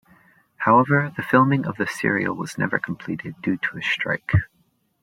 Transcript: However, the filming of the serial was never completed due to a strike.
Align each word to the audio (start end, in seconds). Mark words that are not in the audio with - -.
However, 0.57 1.13
the 1.15 1.21
filming 1.21 1.67
of 1.67 1.77
the 1.77 1.85
serial 1.85 2.35
was 2.35 2.57
never 2.57 2.79
completed 2.79 3.39
due 3.39 3.57
to 3.57 3.77
a 3.77 3.83
strike. 3.83 4.31